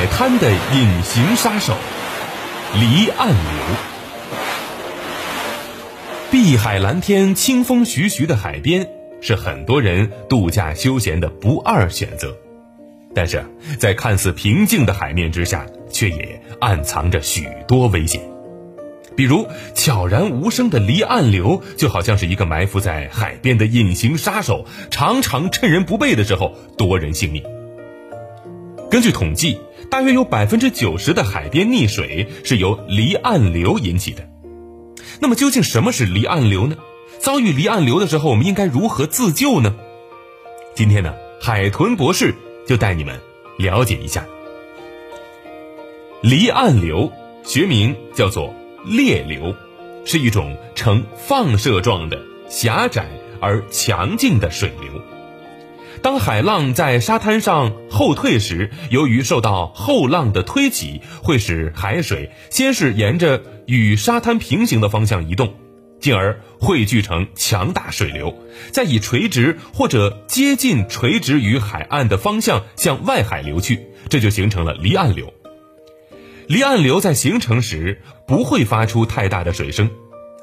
[0.00, 1.74] 海滩的隐形杀手——
[2.72, 3.36] 离岸流。
[6.30, 8.88] 碧海蓝天、清风徐徐的海边，
[9.20, 12.34] 是很多人度假休闲的不二选择。
[13.14, 13.44] 但是
[13.78, 18.22] 在看似平静的海面之下，却也暗藏着许多危险。
[19.14, 27.44] 比如悄然无声的离岸流，就好像是一个埋伏在海边的隐形杀手，常常趁人不备的时候夺人性命。
[28.90, 34.28] 根据统计，大约有百分之九十的海边溺水是由离岸流引起的。
[35.20, 36.76] 那么，究竟什么是离岸流呢？
[37.18, 39.74] 遭遇离岸流的时候，我们应该如何自救呢？
[40.74, 42.34] 今天呢，海豚博士
[42.66, 43.20] 就带你们
[43.58, 44.26] 了解一下。
[46.22, 47.12] 离岸流
[47.44, 48.54] 学名叫做
[48.84, 49.54] 裂流，
[50.04, 53.06] 是一种呈放射状的狭窄
[53.40, 55.02] 而强劲的水流。
[56.02, 65.54] 当海浪在沙滩上后退时，由于受到后浪的推挤，会使海水先是沿着与沙滩平行的方向移动，
[66.00, 68.34] 进而汇聚成强大水流，
[68.72, 75.34] 再以垂直或者接近垂直于海岸的方向向外海流去，这就形成了离岸流。
[76.46, 79.90] 离岸流在形成时不会发出太大的水声，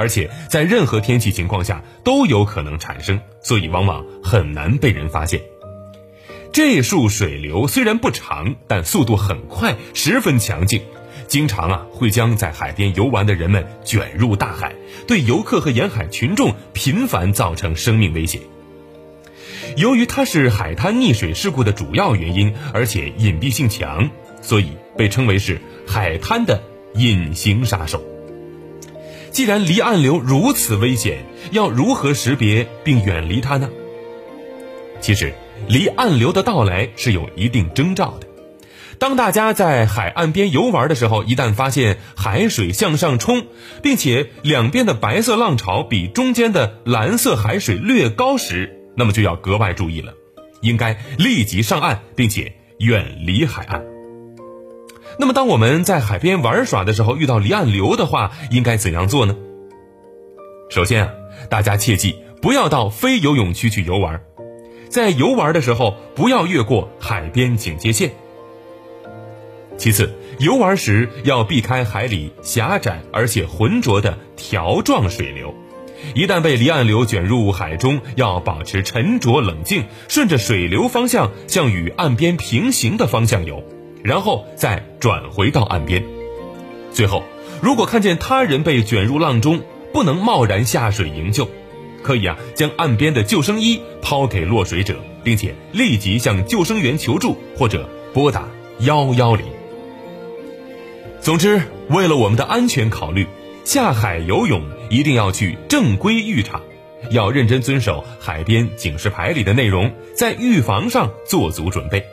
[0.00, 5.42] 而且在任何天气情况下都有可能产生，所以往往很难被人发现。
[6.54, 10.80] 这束水流虽然不长，但速度很快，十分强劲，
[11.28, 14.74] 经常啊会将在海边游玩的人们卷入大海，
[15.06, 18.40] 对游客和沿海群众频繁造成生命威胁。
[19.76, 25.60] 由于它是海滩溺水事故的主要原因，而且隐蔽性强，所以被称为是。
[25.86, 26.62] 海滩的
[26.94, 28.00] 隐形杀手。
[29.30, 33.70] 既然离岸流如此危险，要如何识别并远离它呢？
[35.00, 35.32] 其实，
[35.68, 38.26] 离岸流的到来是有一定征兆的。
[38.98, 43.46] 当大家在海岸边游玩的时候，一旦发现海水向上冲，
[43.82, 50.12] 并且两边的白色浪潮比中间的蓝色海水略高时，那么就要格外注意了，
[50.60, 53.89] 应该立即上岸，并且远离海岸。
[55.18, 59.36] 那么，当我们在海边玩耍的时候遇到离岸流的话，应该怎样做呢？
[60.70, 61.12] 首先啊，
[61.48, 64.22] 大家切记不要到非游泳区去游玩，
[64.88, 68.12] 在游玩的时候不要越过海边警戒线。
[69.76, 75.54] 其次，游玩时要避开海里狭窄而且浑浊的条状水流，
[76.14, 83.64] 一旦被离岸流卷入海中，要保持沉着冷静，顺着水流方向向与岸边平行的方向游。
[84.02, 86.04] 然后再转回到岸边。
[86.92, 87.22] 最后，
[87.62, 89.60] 如果看见他人被卷入浪中，
[89.92, 91.48] 不能贸然下水营救，
[92.02, 98.48] 可以啊将岸边的救生衣抛给落水者，并且立即向救生员求助或者拨打
[98.80, 99.44] 幺幺零。
[101.20, 103.26] 总之，为了我们的安全考虑，
[103.64, 106.62] 下海游泳一定要去正规浴场，
[107.10, 112.04] 要认真遵守海边警示牌里的内容，在预防上做足准备。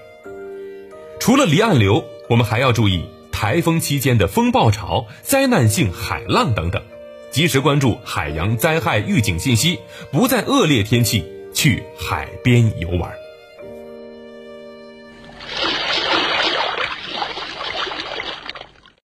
[1.27, 6.81] 除了离岸流，我们还要注意台风期间的风暴潮、灾难性海浪等等，
[7.31, 9.77] 及时关注海洋灾害预警信息，
[10.09, 13.11] 不在恶劣天气去海边游玩。